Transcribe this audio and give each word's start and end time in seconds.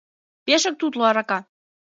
—Пешак 0.45 0.75
тутло 0.79 1.03
арака! 1.09 1.39